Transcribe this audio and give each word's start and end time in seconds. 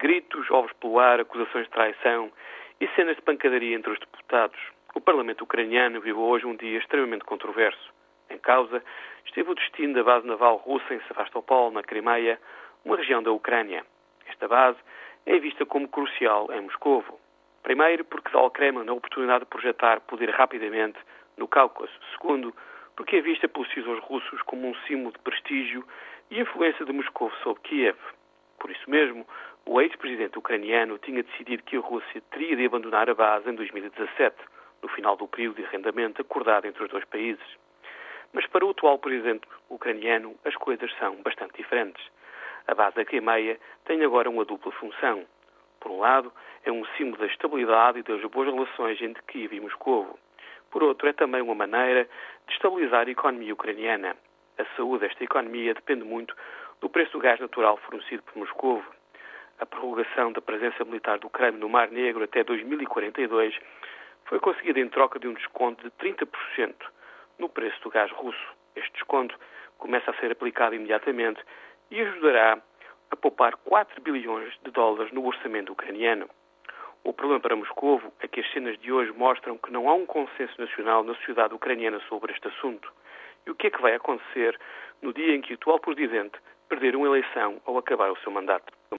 Gritos, 0.00 0.50
ovos 0.50 0.72
pelo 0.80 0.98
ar, 0.98 1.20
acusações 1.20 1.66
de 1.66 1.72
traição 1.72 2.32
e 2.80 2.88
cenas 2.96 3.16
de 3.16 3.22
pancadaria 3.22 3.76
entre 3.76 3.92
os 3.92 3.98
deputados. 3.98 4.58
O 4.94 5.00
Parlamento 5.00 5.42
ucraniano 5.42 6.00
viveu 6.00 6.22
hoje 6.22 6.46
um 6.46 6.56
dia 6.56 6.78
extremamente 6.78 7.22
controverso. 7.22 7.92
Em 8.30 8.38
causa 8.38 8.82
esteve 9.26 9.50
o 9.50 9.54
destino 9.54 9.92
da 9.92 10.02
base 10.02 10.26
naval 10.26 10.56
russa 10.56 10.94
em 10.94 11.02
Sevastopol, 11.02 11.70
na 11.70 11.82
Crimeia, 11.82 12.40
uma 12.82 12.96
região 12.96 13.22
da 13.22 13.30
Ucrânia. 13.30 13.84
Esta 14.26 14.48
base 14.48 14.78
é 15.26 15.38
vista 15.38 15.66
como 15.66 15.86
crucial 15.86 16.50
em 16.50 16.62
Moscovo. 16.62 17.20
Primeiro, 17.62 18.02
porque 18.06 18.32
dá 18.32 18.38
ao 18.38 18.50
Kremlin 18.50 18.88
a 18.88 18.94
oportunidade 18.94 19.40
de 19.40 19.50
projetar 19.50 20.00
poder 20.00 20.30
rapidamente 20.30 20.98
no 21.36 21.46
Cáucaso. 21.46 21.92
Segundo, 22.12 22.54
porque 22.96 23.16
é 23.16 23.20
vista 23.20 23.46
pelos 23.46 23.68
cidadãos 23.68 24.00
russos 24.04 24.40
como 24.46 24.66
um 24.66 24.74
símbolo 24.86 25.12
de 25.12 25.18
prestígio 25.18 25.86
e 26.30 26.40
influência 26.40 26.86
de 26.86 26.92
Moscou 26.94 27.30
sobre 27.42 27.60
Kiev. 27.64 27.98
Por 28.60 28.70
isso 28.70 28.88
mesmo, 28.88 29.26
o 29.64 29.80
ex-presidente 29.80 30.38
ucraniano 30.38 30.98
tinha 30.98 31.22
decidido 31.22 31.62
que 31.64 31.76
a 31.76 31.80
Rússia 31.80 32.22
teria 32.30 32.54
de 32.54 32.66
abandonar 32.66 33.08
a 33.08 33.14
base 33.14 33.48
em 33.48 33.54
2017, 33.54 34.36
no 34.82 34.88
final 34.90 35.16
do 35.16 35.26
período 35.26 35.56
de 35.56 35.64
arrendamento 35.64 36.20
acordado 36.20 36.66
entre 36.66 36.84
os 36.84 36.90
dois 36.90 37.04
países. 37.06 37.44
Mas 38.32 38.46
para 38.46 38.64
o 38.64 38.70
atual 38.70 38.98
presidente 38.98 39.48
ucraniano, 39.70 40.36
as 40.44 40.54
coisas 40.56 40.92
são 40.98 41.16
bastante 41.22 41.56
diferentes. 41.56 42.04
A 42.68 42.74
base 42.74 42.96
da 42.96 43.04
Crimeia 43.04 43.58
tem 43.86 44.04
agora 44.04 44.28
uma 44.28 44.44
dupla 44.44 44.70
função. 44.72 45.26
Por 45.80 45.90
um 45.90 45.98
lado, 45.98 46.30
é 46.62 46.70
um 46.70 46.84
símbolo 46.96 47.16
da 47.16 47.26
estabilidade 47.26 48.00
e 48.00 48.02
das 48.02 48.22
boas 48.30 48.52
relações 48.52 49.00
entre 49.00 49.22
Kiev 49.22 49.54
e 49.54 49.60
Moscou. 49.60 50.18
Por 50.70 50.82
outro, 50.82 51.08
é 51.08 51.12
também 51.14 51.40
uma 51.40 51.54
maneira 51.54 52.06
de 52.46 52.52
estabilizar 52.52 53.08
a 53.08 53.10
economia 53.10 53.54
ucraniana. 53.54 54.14
A 54.58 54.64
saúde 54.76 55.06
desta 55.06 55.24
economia 55.24 55.72
depende 55.72 56.04
muito 56.04 56.36
do 56.80 56.88
preço 56.88 57.12
do 57.12 57.18
gás 57.18 57.38
natural 57.38 57.76
fornecido 57.78 58.22
por 58.22 58.36
Moscou. 58.36 58.82
A 59.58 59.66
prorrogação 59.66 60.32
da 60.32 60.40
presença 60.40 60.84
militar 60.84 61.18
do 61.18 61.26
Ucrânia 61.26 61.60
no 61.60 61.68
Mar 61.68 61.90
Negro 61.90 62.24
até 62.24 62.42
2042 62.42 63.54
foi 64.24 64.40
conseguida 64.40 64.80
em 64.80 64.88
troca 64.88 65.18
de 65.18 65.28
um 65.28 65.34
desconto 65.34 65.84
de 65.84 65.90
30% 65.96 66.74
no 67.38 67.48
preço 67.48 67.80
do 67.82 67.90
gás 67.90 68.10
russo. 68.12 68.54
Este 68.74 68.92
desconto 68.92 69.38
começa 69.76 70.10
a 70.10 70.14
ser 70.14 70.32
aplicado 70.32 70.74
imediatamente 70.74 71.42
e 71.90 72.00
ajudará 72.00 72.58
a 73.10 73.16
poupar 73.16 73.56
4 73.56 74.00
bilhões 74.00 74.54
de 74.64 74.70
dólares 74.70 75.12
no 75.12 75.26
orçamento 75.26 75.72
ucraniano. 75.72 76.28
O 77.02 77.12
problema 77.12 77.40
para 77.40 77.56
Moscou 77.56 78.00
é 78.20 78.28
que 78.28 78.40
as 78.40 78.52
cenas 78.52 78.78
de 78.78 78.92
hoje 78.92 79.12
mostram 79.12 79.58
que 79.58 79.72
não 79.72 79.88
há 79.88 79.94
um 79.94 80.06
consenso 80.06 80.58
nacional 80.58 81.02
na 81.02 81.14
sociedade 81.16 81.54
ucraniana 81.54 82.00
sobre 82.08 82.32
este 82.32 82.46
assunto. 82.48 82.92
E 83.46 83.50
o 83.50 83.54
que 83.54 83.66
é 83.66 83.70
que 83.70 83.80
vai 83.80 83.94
acontecer 83.94 84.58
no 85.02 85.12
dia 85.12 85.34
em 85.34 85.40
que 85.40 85.52
o 85.52 85.56
atual 85.56 85.80
presidente 85.80 86.38
perder 86.70 86.94
uma 86.94 87.08
eleição 87.08 87.60
ao 87.66 87.76
acabar 87.76 88.10
o 88.12 88.16
seu 88.18 88.30
mandato? 88.30 88.80